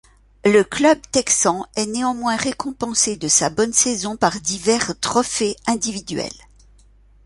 [0.45, 6.41] Le club texan est néanmoins récompensé de sa bonne saison par divers trophées individuels.